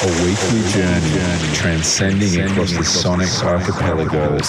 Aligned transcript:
A 0.00 0.06
weekly 0.22 0.62
journey 0.70 1.54
transcending 1.54 2.40
across 2.42 2.70
the 2.70 2.84
sonic 2.84 3.28
archipelagos. 3.42 4.48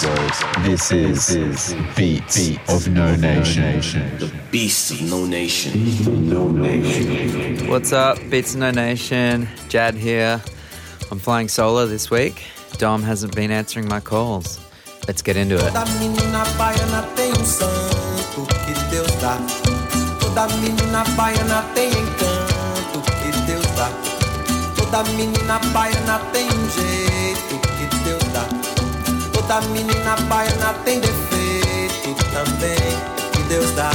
This 0.62 0.92
is 0.92 1.74
Beats 1.96 2.56
of 2.68 2.86
No 2.86 3.16
Nation. 3.16 3.80
The 4.20 4.32
Beast 4.52 4.92
of 4.92 5.02
No 5.10 5.26
Nation. 5.26 6.28
No 6.28 6.48
Nation. 6.48 7.68
What's 7.68 7.92
up, 7.92 8.18
Beats 8.30 8.54
of 8.54 8.60
No 8.60 8.70
Nation? 8.70 9.48
Jad 9.68 9.94
here. 9.94 10.40
I'm 11.10 11.18
flying 11.18 11.48
solo 11.48 11.84
this 11.84 12.12
week. 12.12 12.44
Dom 12.78 13.02
hasn't 13.02 13.34
been 13.34 13.50
answering 13.50 13.88
my 13.88 13.98
calls. 13.98 14.60
Let's 15.08 15.20
get 15.20 15.36
into 15.36 15.56
it. 15.56 15.72
Toda 24.90 25.08
menina 25.12 25.60
baiana 25.72 26.18
tem 26.32 26.48
um 26.48 26.68
jeito 26.68 27.60
que 27.60 27.96
Deus 28.02 28.24
dá. 28.32 28.44
Toda 29.32 29.60
menina 29.68 30.16
baiana 30.28 30.74
tem 30.84 30.98
defeito 30.98 32.16
também 32.32 32.98
que 33.30 33.42
Deus 33.44 33.70
dá. 33.76 33.88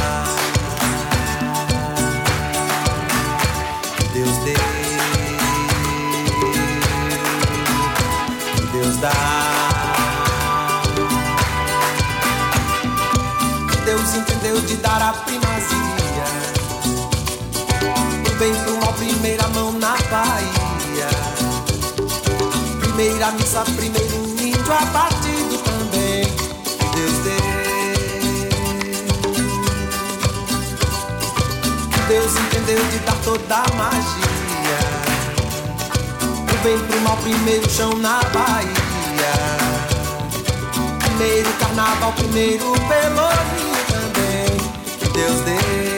Que 3.97 4.03
Deus 4.13 4.37
dê. 4.45 4.53
Que 8.55 8.65
Deus 8.71 8.95
dá. 9.01 9.11
Deus 13.83 14.15
entendeu 14.15 14.61
de 14.61 14.77
dar 14.77 15.01
a 15.01 15.11
primazia 15.11 16.25
Do 18.23 18.31
bem 18.39 18.53
pro 18.63 18.77
mal, 18.79 18.93
primeira 18.93 19.34
Primeira 22.95 23.29
missa, 23.33 23.61
primeiro 23.75 24.15
índio 24.39 24.73
abatido 24.73 25.57
também. 25.65 26.23
Deus 26.95 27.17
dê. 27.25 27.35
Deus 32.07 32.31
entendeu 32.37 32.81
de 32.85 32.99
dar 32.99 33.17
toda 33.25 33.55
a 33.55 33.75
magia. 33.75 34.79
Do 36.47 36.63
bem 36.63 36.79
pro 36.87 37.01
mal, 37.01 37.17
primeiro 37.17 37.69
chão 37.69 37.93
na 37.97 38.21
Bahia. 38.33 39.33
Primeiro 40.99 41.51
carnaval, 41.59 42.13
primeiro 42.13 42.71
pelourinho 42.87 43.75
também. 43.89 44.55
Deus 45.11 45.41
dê 45.41 45.94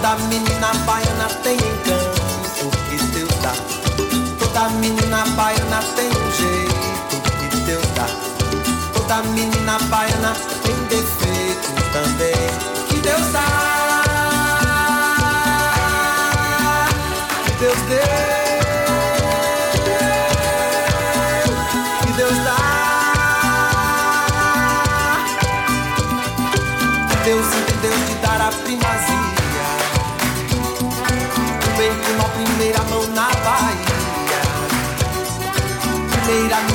Toda 0.00 0.16
menina 0.30 0.72
baiana 0.86 1.28
tem 1.42 1.58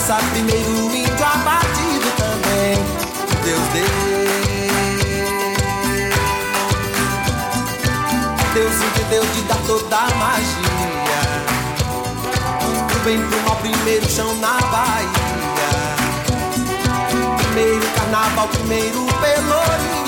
Primeiro 0.05 0.69
índio 0.95 1.25
abatido 1.25 2.11
também. 2.15 2.77
Deus 3.43 3.67
deu 3.73 3.89
Deus 8.53 8.75
entendeu 8.83 9.25
de 9.25 9.41
dar 9.41 9.57
toda 9.65 9.97
a 9.97 10.15
magia. 10.15 11.25
O 12.93 12.99
bem 13.03 13.19
pro 13.19 13.41
mal, 13.41 13.55
primeiro 13.55 14.07
chão 14.07 14.31
na 14.35 14.61
Bahia. 14.61 15.09
Primeiro 17.37 17.87
carnaval, 17.95 18.47
primeiro 18.49 19.07
pelourinho 19.19 20.04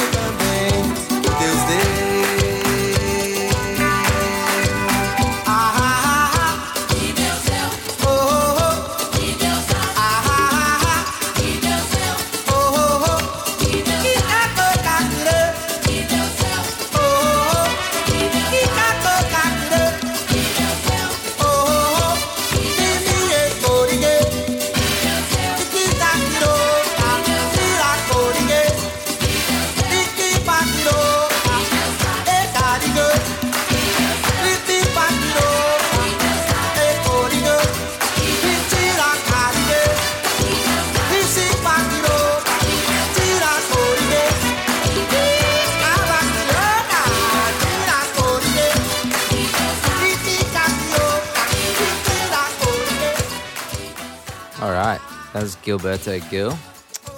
All 54.60 54.72
right, 54.72 55.00
that 55.34 55.44
was 55.44 55.56
Gilberto 55.58 56.20
Gil 56.32 56.58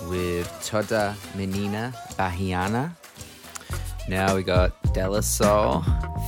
with 0.09 0.45
Toda 0.61 1.15
Menina 1.35 1.93
Baiana. 2.17 2.91
Now 4.09 4.35
we 4.35 4.43
got 4.43 4.93
De 4.93 5.07
La 5.07 5.21
Soul 5.21 5.85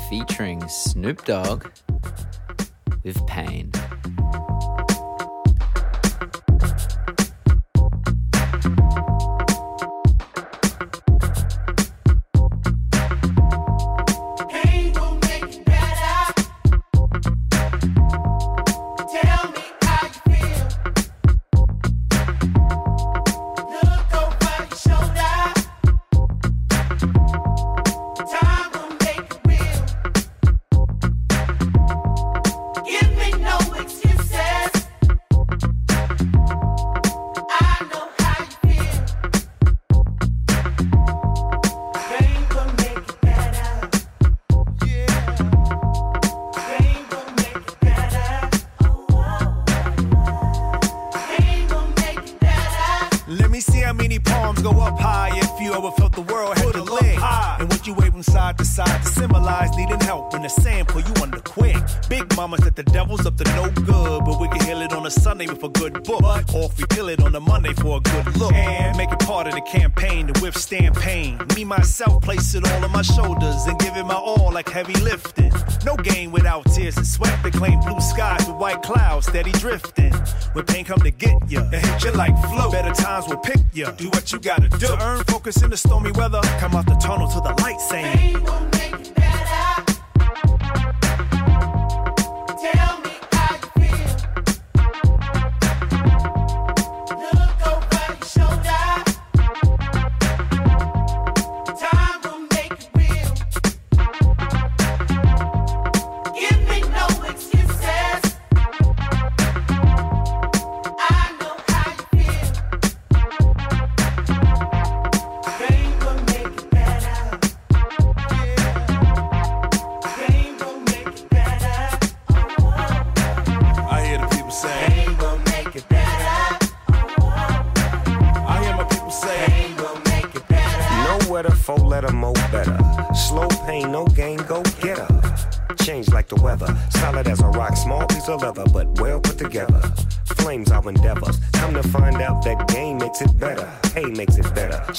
featuring 0.10 0.66
Snoop 0.70 1.26
Dogg 1.26 1.68
with 3.04 3.18
Pain. 3.28 3.72
Pain 3.72 3.81
surface 85.52 85.64
in 85.64 85.70
the 85.70 85.78
stormy 85.78 86.12
weather. 86.12 86.42
Come 86.60 86.76
out 86.76 86.91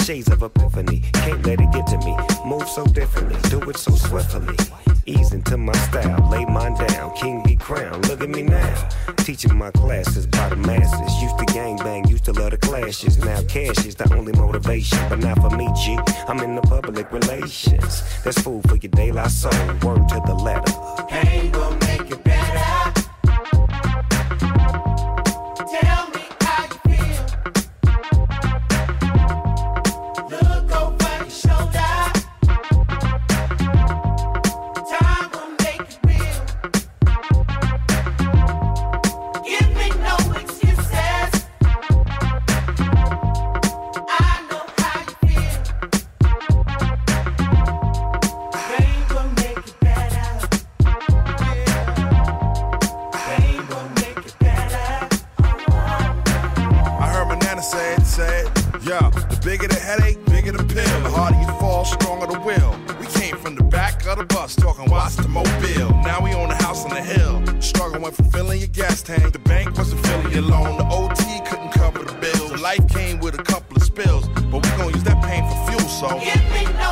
Shades 0.04 0.28
of 0.32 0.43
epiphany, 0.43 1.00
can't 1.12 1.46
let 1.46 1.60
it 1.60 1.70
get 1.70 1.87
to 1.87 1.99
me. 1.99 2.16
Move 2.44 2.69
so 2.69 2.84
differently, 2.87 3.38
do 3.49 3.60
it 3.70 3.76
so 3.76 3.93
swiftly. 3.93 4.56
Ease 5.06 5.32
into 5.32 5.56
my 5.56 5.72
style, 5.75 6.28
lay 6.28 6.44
mine 6.44 6.75
down, 6.75 7.14
king 7.14 7.40
be 7.44 7.54
crowned. 7.54 8.08
Look 8.08 8.20
at 8.20 8.28
me 8.28 8.43
now, 8.43 8.88
teaching 9.19 9.56
my 9.56 9.70
classes 9.70 10.26
by 10.26 10.49
the 10.49 10.56
masses. 10.56 11.22
Used 11.22 11.38
to 11.38 11.44
gang 11.46 11.76
bang, 11.76 12.06
used 12.08 12.25
to 12.25 12.32
love 12.32 12.50
the 12.50 12.58
clashes. 12.58 13.16
Now 13.19 13.43
cash 13.43 13.87
is 13.87 13.94
the 13.94 14.12
only 14.14 14.32
motivation, 14.32 14.99
but 15.08 15.20
not 15.20 15.40
for 15.40 15.56
me, 15.56 15.69
G. 15.76 15.96
I'm 16.26 16.40
in 16.40 16.56
the 16.56 16.62
public 16.62 17.12
relations. 17.12 18.02
That's 18.25 18.40
food 18.40 18.69
for 18.69 18.76
your 18.76 18.90
daylight 18.90 19.31
soul. 19.31 19.52
of 64.12 64.29
the 64.29 64.35
bus, 64.35 64.55
talking 64.55 64.91
watch 64.91 65.17
the 65.17 65.29
mobile. 65.29 65.91
Now 66.03 66.23
we 66.23 66.32
own 66.35 66.50
a 66.50 66.62
house 66.62 66.85
on 66.85 66.91
the 66.91 67.03
hill. 67.03 67.43
struggling 67.61 68.03
went 68.03 68.14
from 68.14 68.31
filling 68.31 68.59
your 68.59 68.69
gas 68.69 69.03
tank. 69.03 69.32
The 69.32 69.38
bank 69.38 69.76
wasn't 69.76 70.05
filling 70.06 70.32
your 70.32 70.43
loan. 70.43 70.79
The 70.79 70.87
OT 70.87 71.41
couldn't 71.49 71.73
cover 71.73 72.00
the 72.00 72.12
bills. 72.14 72.61
Life 72.61 72.87
came 72.88 73.20
with 73.20 73.38
a 73.38 73.43
couple 73.43 73.76
of 73.76 73.82
spills, 73.82 74.29
but 74.29 74.64
we 74.64 74.70
gon' 74.76 74.93
use 74.93 75.05
that 75.05 75.23
pain 75.25 75.43
for 75.49 75.70
fuel, 75.70 75.88
so. 75.88 76.09
Give 76.20 76.43
me 76.53 76.64
no 76.79 76.92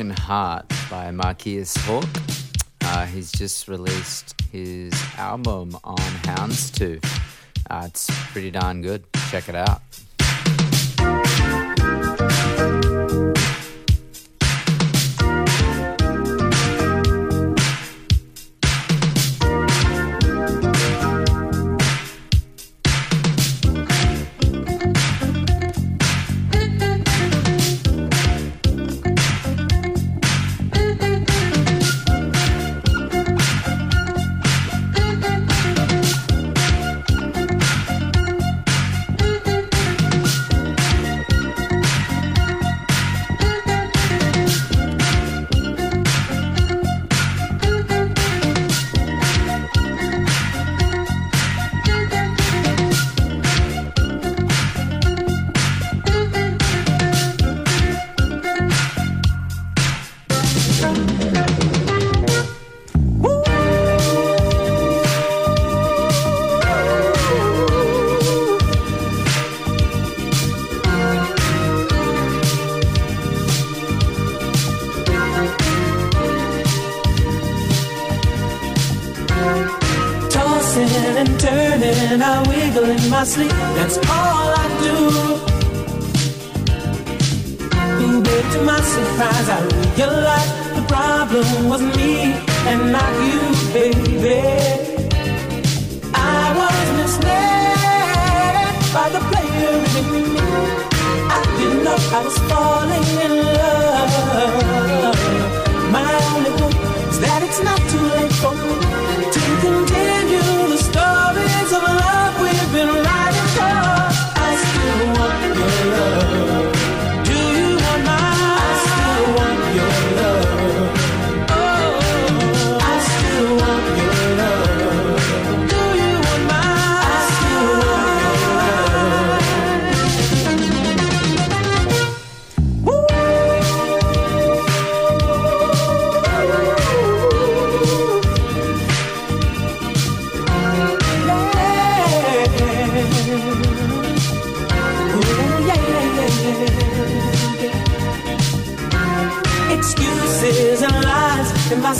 Broken 0.00 0.16
Heart 0.16 0.72
by 0.88 1.10
Marquis 1.10 1.66
Hawkes. 1.80 2.48
Uh, 2.80 3.04
he's 3.04 3.30
just 3.30 3.68
released 3.68 4.34
his 4.50 4.94
album 5.18 5.76
on 5.84 5.98
Houndstooth. 6.24 7.04
Uh, 7.68 7.82
it's 7.84 8.08
pretty 8.32 8.50
darn 8.50 8.80
good. 8.80 9.04
Check 9.30 9.50
it 9.50 9.54
out. 9.54 9.82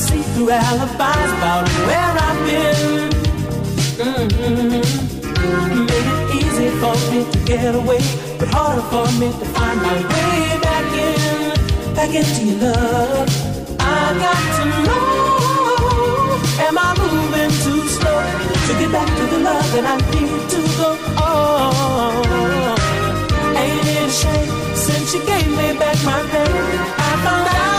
My 0.01 0.07
see-through 0.07 0.51
alibis 0.51 1.33
about 1.37 1.69
where 1.87 2.15
I've 2.27 2.41
been. 2.47 3.11
Mhm. 3.99 4.85
Made 5.89 6.09
it 6.15 6.23
easy 6.41 6.69
for 6.81 6.95
me 7.11 7.19
to 7.33 7.39
get 7.45 7.75
away, 7.75 8.03
but 8.39 8.49
harder 8.55 8.85
for 8.93 9.07
me 9.21 9.29
to 9.41 9.47
find 9.57 9.79
my 9.83 9.97
way 10.13 10.59
back 10.69 10.87
in, 11.09 11.95
back 11.95 12.13
into 12.21 12.41
your 12.49 12.59
love. 12.65 13.29
I 13.79 14.03
got 14.25 14.43
to 14.57 14.65
know, 14.87 15.07
am 16.67 16.77
I 16.79 16.91
moving 17.03 17.53
too 17.65 17.83
slow 17.97 18.21
to 18.67 18.73
get 18.81 18.91
back 18.97 19.09
to 19.19 19.25
the 19.33 19.41
love 19.49 19.69
that 19.75 19.87
I 19.95 19.97
need 20.13 20.41
to 20.53 20.61
go 20.81 20.91
on? 21.29 22.79
Ain't 23.63 23.87
it 23.93 24.09
a 24.09 24.11
shame 24.21 24.53
since 24.87 25.09
you 25.15 25.21
gave 25.31 25.49
me 25.59 25.67
back 25.83 25.99
my 26.11 26.21
name? 26.33 26.81
I 27.09 27.13
found 27.25 27.49
out 27.55 27.70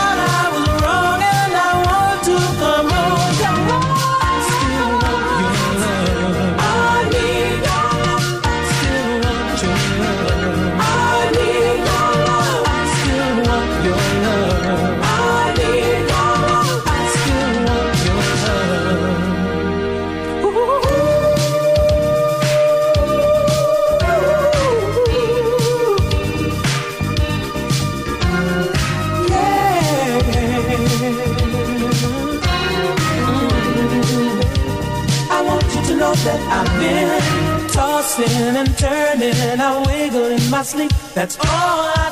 tossing 38.12 38.56
and 38.56 38.78
turning. 38.78 39.60
I 39.60 39.82
wiggle 39.86 40.26
in 40.26 40.50
my 40.50 40.62
sleep. 40.62 40.92
That's 41.14 41.36
all 41.38 41.46
I 41.46 42.08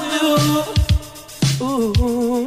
do. 1.59 1.65
Ooh, 1.65 2.47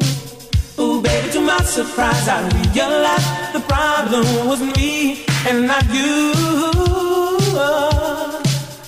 ooh, 0.80 1.02
baby, 1.02 1.32
to 1.32 1.42
my 1.42 1.58
surprise, 1.60 2.28
I 2.28 2.42
realized 2.74 3.54
the 3.54 3.60
problem 3.68 4.48
was 4.48 4.62
me 4.62 5.24
and 5.48 5.68
not 5.68 5.86
you. 5.94 6.34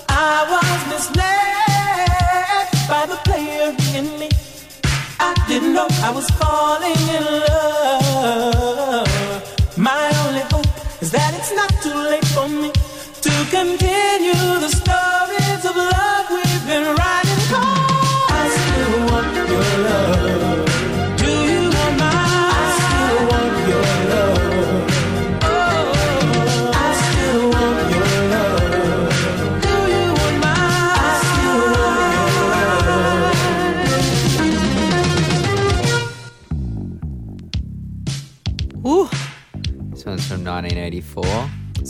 I 0.10 0.46
was 0.52 0.80
misled 0.92 2.68
by 2.90 3.06
the 3.06 3.18
player 3.24 3.76
in 3.98 4.20
me. 4.20 4.30
I 5.20 5.34
didn't 5.48 5.74
know 5.74 5.88
I 5.90 6.12
was 6.12 6.30
falling 6.32 7.10
in 7.16 7.24
love. 7.24 7.75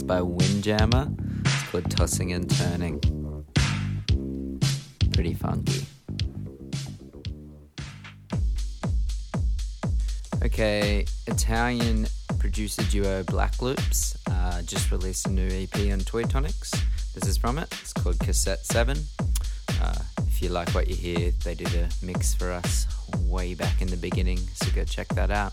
By 0.06 0.22
Windjammer. 0.22 1.08
It's 1.44 1.62
called 1.70 1.90
Tossing 1.90 2.32
and 2.32 2.48
Turning. 2.48 3.00
Pretty 5.12 5.34
funky. 5.34 5.84
Okay, 10.44 11.04
Italian 11.26 12.06
producer 12.38 12.82
duo 12.84 13.24
Black 13.24 13.60
Loops 13.60 14.16
uh, 14.30 14.62
just 14.62 14.92
released 14.92 15.26
a 15.26 15.30
new 15.30 15.48
EP 15.48 15.92
on 15.92 15.98
Toy 16.00 16.22
Tonics. 16.22 16.70
This 17.14 17.26
is 17.28 17.36
from 17.36 17.58
it. 17.58 17.68
It's 17.80 17.92
called 17.92 18.18
Cassette 18.20 18.64
7. 18.64 18.96
Uh, 19.82 19.94
If 20.28 20.40
you 20.40 20.50
like 20.50 20.68
what 20.70 20.86
you 20.88 20.94
hear, 20.94 21.32
they 21.44 21.54
did 21.54 21.74
a 21.74 21.88
mix 22.04 22.32
for 22.34 22.52
us 22.52 22.86
way 23.22 23.54
back 23.54 23.82
in 23.82 23.88
the 23.88 23.96
beginning, 23.96 24.38
so 24.54 24.70
go 24.72 24.84
check 24.84 25.08
that 25.08 25.30
out. 25.30 25.52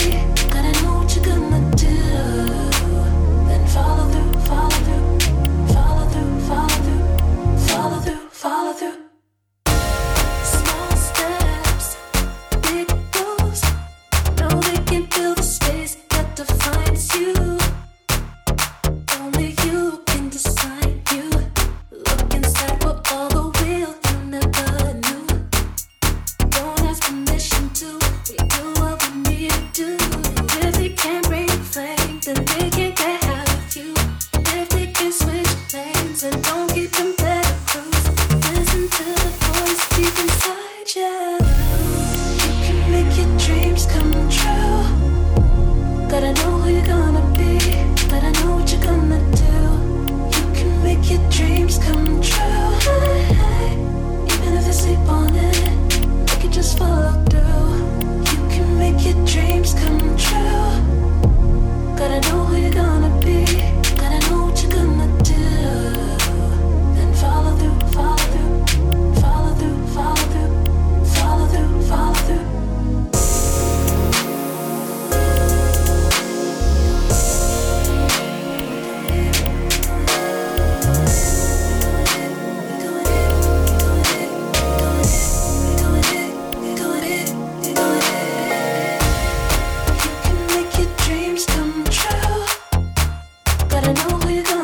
but 93.71 93.87
I 93.87 93.93
know 93.93 94.19
we're 94.25 94.43
gonna 94.43 94.60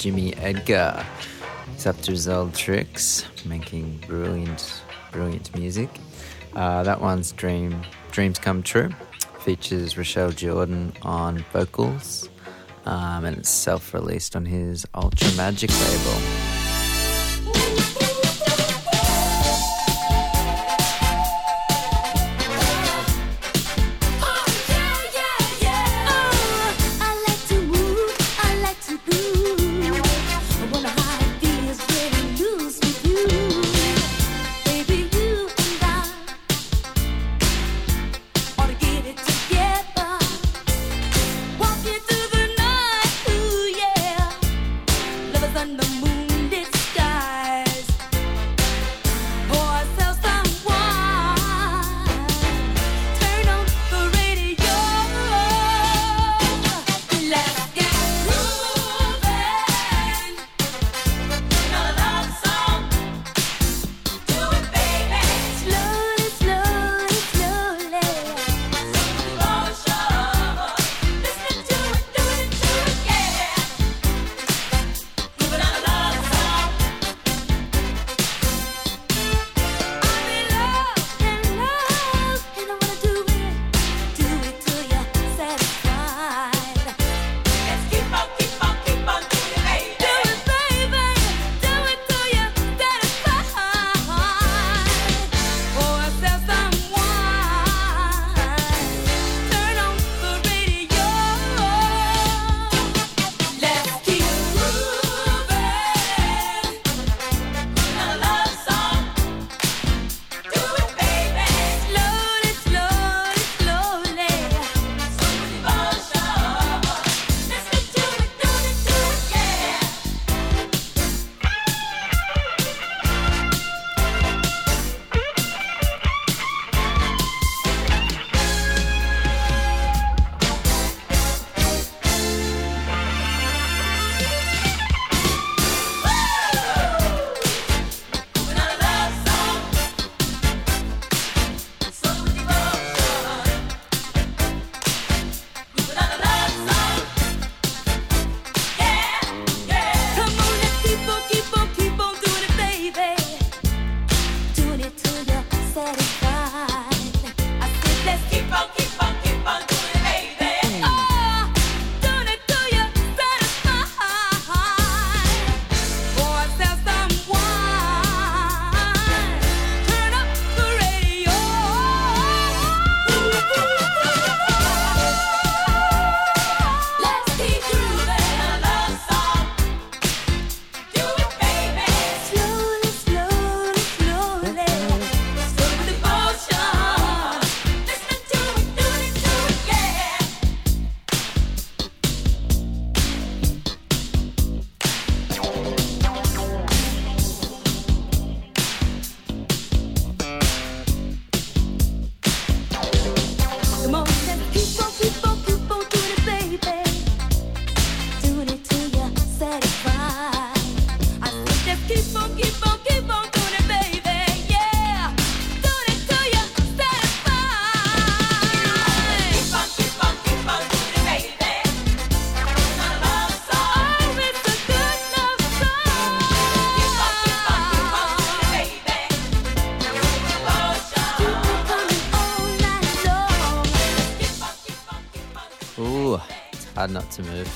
Jimmy 0.00 0.34
Edgar. 0.36 1.04
He's 1.74 1.86
up 1.86 2.00
to 2.00 2.12
his 2.12 2.26
old 2.26 2.54
tricks, 2.54 3.26
making 3.44 4.02
brilliant, 4.06 4.82
brilliant 5.12 5.54
music. 5.54 5.90
Uh, 6.56 6.82
that 6.84 7.02
one's 7.02 7.32
Dream 7.32 7.82
Dreams 8.10 8.38
Come 8.38 8.62
True. 8.62 8.88
Features 9.40 9.98
Rochelle 9.98 10.30
Jordan 10.30 10.94
on 11.02 11.44
vocals, 11.52 12.30
um, 12.86 13.26
and 13.26 13.36
it's 13.36 13.50
self-released 13.50 14.36
on 14.36 14.46
his 14.46 14.86
Ultramajic 14.94 15.68
label. 15.68 16.49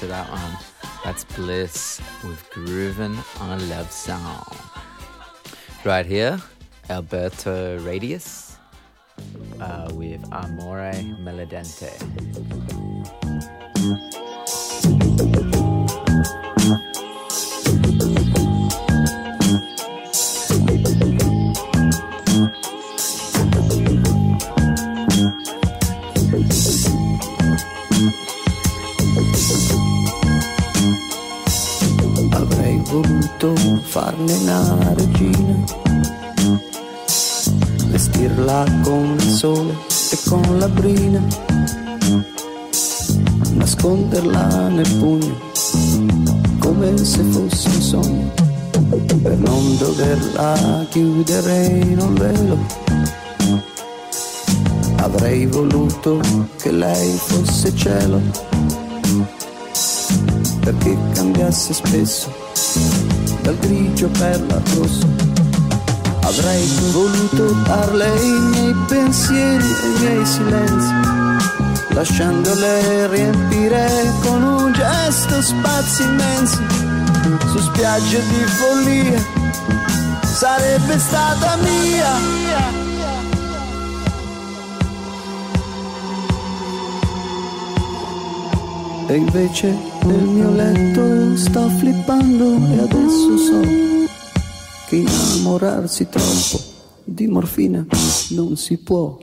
To 0.00 0.07
that 0.07 0.30
one. 0.30 0.59
That's 1.04 1.24
Bliss 1.24 2.00
with 2.22 2.42
Groovin' 2.50 3.16
on 3.40 3.61
a 3.61 3.62
Love 3.64 3.90
Song. 3.92 4.44
Right 5.85 6.07
here, 6.07 6.40
Alberto 6.90 7.78
Radius 7.80 8.57
uh, 9.61 9.90
with 9.92 10.24
Amore 10.33 10.92
Melodente. 11.20 12.63
Voluto 32.84 33.54
farne 33.82 34.32
una 34.34 34.94
regina, 34.94 35.64
vestirla 37.86 38.64
con 38.82 39.16
il 39.18 39.30
sole 39.30 39.74
e 40.10 40.18
con 40.28 40.58
la 40.58 40.68
brina, 40.68 41.22
nasconderla 43.52 44.68
nel 44.68 44.90
pugno 44.98 45.52
come 46.58 46.96
se 46.96 47.22
fosse 47.24 47.68
un 47.68 47.82
sogno, 47.82 48.32
per 49.22 49.36
non 49.38 49.76
doverla 49.76 50.86
chiudere 50.88 51.66
in 51.66 51.98
un 52.00 52.14
velo. 52.14 52.58
Avrei 54.96 55.46
voluto 55.46 56.20
che 56.56 56.70
lei 56.72 57.12
fosse 57.12 57.74
cielo. 57.76 58.20
Perché 60.60 60.96
cambiasse 61.12 61.74
spesso 61.74 62.43
dal 63.42 63.56
grigio 63.58 64.08
per 64.08 64.40
l'arrosso. 64.46 65.06
Avrei 66.22 66.66
voluto 66.92 67.52
darle 67.66 68.06
i 68.20 68.40
miei 68.50 68.74
pensieri 68.88 69.64
e 69.64 69.86
i 69.86 70.00
miei 70.00 70.26
silenzi, 70.26 70.92
lasciandole 71.90 73.06
riempire 73.08 74.12
con 74.22 74.42
un 74.42 74.72
gesto 74.72 75.42
spazi 75.42 76.02
immensi 76.02 76.58
su 77.50 77.58
spiagge 77.58 78.22
di 78.28 78.44
follia. 78.46 79.22
Sarebbe 80.24 80.98
stata 80.98 81.56
mia. 81.56 82.83
E 89.14 89.16
invece 89.16 89.72
nel 90.07 90.24
mio 90.24 90.50
letto 90.50 91.37
sto 91.37 91.68
flippando 91.68 92.57
e 92.57 92.81
adesso 92.81 93.38
so 93.38 93.61
che 94.88 94.96
innamorarsi 94.96 96.09
troppo 96.09 96.61
di 97.05 97.29
morfina 97.29 97.87
non 98.31 98.57
si 98.57 98.77
può. 98.77 99.16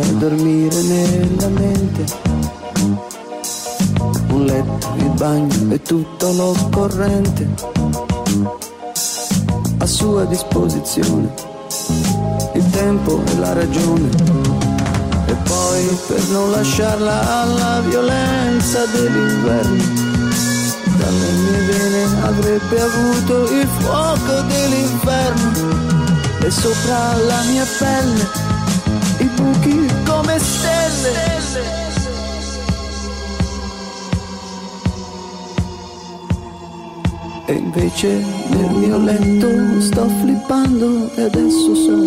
Fatta 0.00 0.12
dormire 0.14 0.82
nella 0.82 1.48
mente. 1.48 2.04
Un 4.28 4.44
letto, 4.44 4.88
il 4.96 5.10
bagno 5.10 5.72
e 5.72 5.82
tutto 5.82 6.32
l'occorrente 6.32 7.48
a 9.78 9.86
sua 9.86 10.24
disposizione. 10.24 11.32
Il 12.54 12.70
tempo 12.70 13.22
e 13.24 13.38
la 13.38 13.52
ragione. 13.52 14.08
E 15.26 15.34
poi 15.34 15.98
per 16.06 16.22
non 16.30 16.50
lasciarla 16.50 17.42
alla 17.42 17.80
violenza 17.80 18.84
dell'inverno. 18.86 20.08
Dalle 20.96 21.30
mie 21.32 21.60
vene 21.64 22.22
avrebbe 22.22 22.80
avuto 22.80 23.52
il 23.52 23.68
fuoco 23.78 24.40
dell'inferno 24.48 25.50
e 26.42 26.50
sopra 26.50 27.16
la 27.16 27.42
mia 27.50 27.64
pelle 27.78 28.49
buchi 29.40 29.86
come 30.04 30.38
stelle. 30.38 31.28
E 37.46 37.52
invece 37.52 38.24
nel 38.50 38.70
mio 38.70 38.98
letto 38.98 39.80
sto 39.80 40.08
flippando 40.20 41.12
e 41.14 41.22
adesso 41.22 41.74
so 41.74 42.02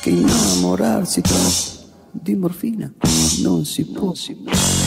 che 0.00 0.10
innamorarsi 0.10 1.20
troppo 1.20 1.76
di 2.10 2.34
morfina 2.34 2.92
non 3.42 3.64
si 3.64 3.84
può. 3.84 4.14
Si 4.14 4.34
può. 4.34 4.85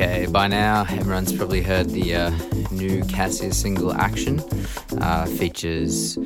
Okay, 0.00 0.26
by 0.26 0.46
now 0.46 0.86
everyone's 0.88 1.32
probably 1.32 1.60
heard 1.60 1.90
the 1.90 2.14
uh, 2.14 2.30
new 2.70 3.02
Cassius 3.06 3.60
single 3.60 3.92
Action. 3.92 4.40
Uh, 5.00 5.26
features 5.26 6.16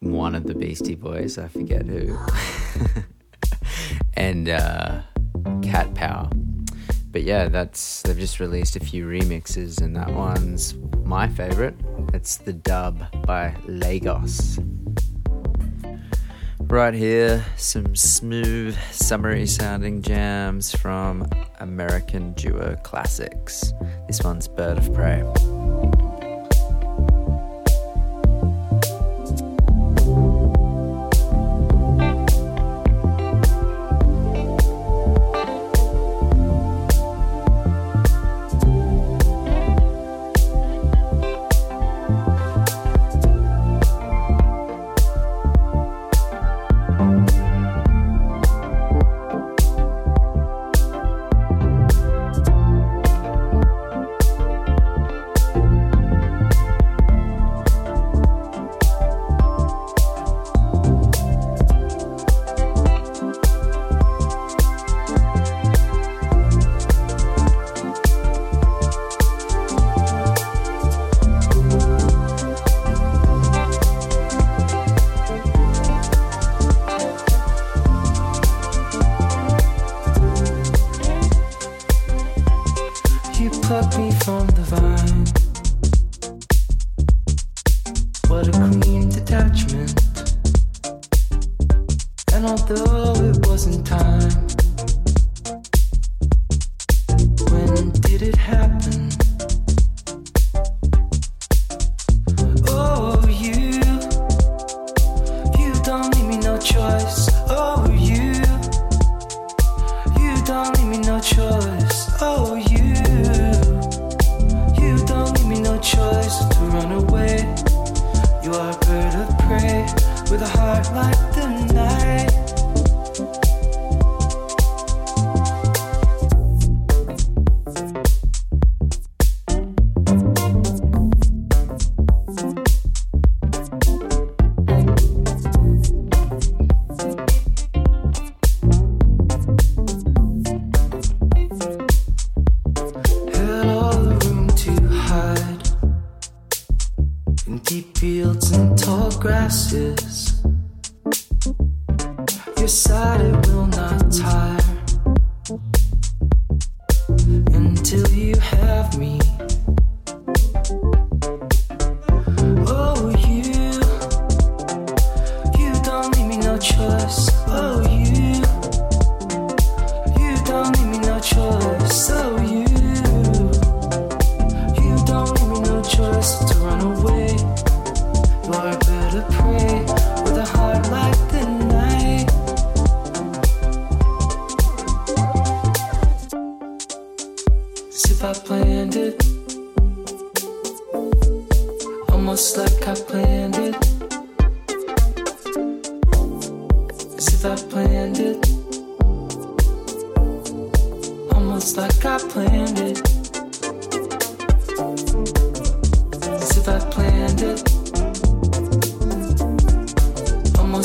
one 0.00 0.34
of 0.34 0.42
the 0.42 0.56
Beastie 0.56 0.96
Boys, 0.96 1.38
I 1.38 1.46
forget 1.46 1.86
who, 1.86 2.18
and 4.14 4.48
uh, 4.48 5.02
Cat 5.62 5.94
Power. 5.94 6.28
But 7.12 7.22
yeah, 7.22 7.46
that's 7.46 8.02
they've 8.02 8.18
just 8.18 8.40
released 8.40 8.74
a 8.74 8.80
few 8.80 9.06
remixes, 9.06 9.80
and 9.80 9.94
that 9.94 10.12
one's 10.12 10.74
my 11.04 11.28
favorite. 11.28 11.76
It's 12.12 12.38
the 12.38 12.54
dub 12.54 13.04
by 13.24 13.54
Lagos. 13.68 14.58
Right 16.68 16.94
here, 16.94 17.44
some 17.56 17.94
smooth, 17.94 18.76
summery 18.90 19.46
sounding 19.46 20.02
jams 20.02 20.74
from 20.74 21.28
American 21.60 22.32
Duo 22.32 22.76
Classixx. 22.82 23.72
This 24.08 24.20
one's 24.22 24.48
Bird 24.48 24.78
of 24.78 24.92
Prey. 24.92 25.22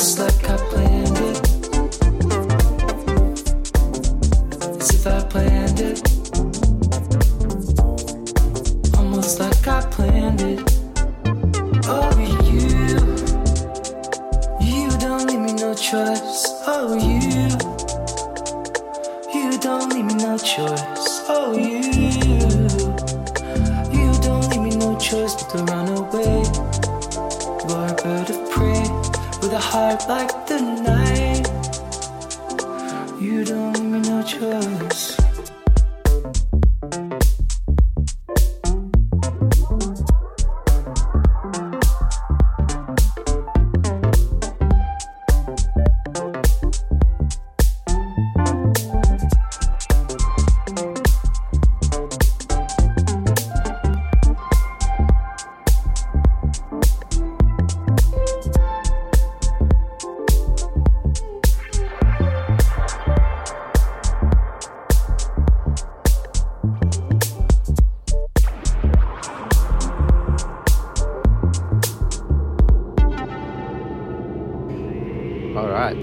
like 0.02 0.50
i 0.50 0.56
played. 0.56 0.91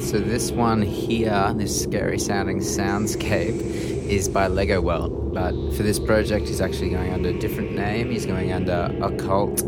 So 0.09 0.17
this 0.17 0.49
one 0.51 0.81
here, 0.81 1.53
this 1.55 1.83
scary 1.83 2.17
sounding 2.17 2.61
soundscape, 2.61 3.61
is 4.09 4.27
by 4.27 4.47
Legowelt. 4.47 5.35
But 5.35 5.51
for 5.77 5.83
this 5.83 5.99
project, 5.99 6.47
he's 6.47 6.61
actually 6.61 6.89
going 6.89 7.13
under 7.13 7.29
a 7.29 7.37
different 7.37 7.73
name. 7.73 8.09
He's 8.09 8.25
going 8.25 8.51
under 8.51 8.91
Occult 9.03 9.61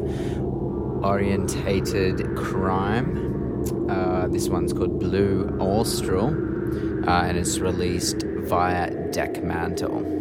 Orientated 1.03 2.35
Crime. 2.35 3.87
Uh, 3.87 4.29
this 4.29 4.49
one's 4.49 4.73
called 4.73 4.99
Blue 4.99 5.55
Austral, 5.59 6.29
uh, 7.07 7.21
and 7.21 7.37
it's 7.37 7.59
released 7.59 8.23
via 8.23 8.89
Dekmantel. 9.11 10.20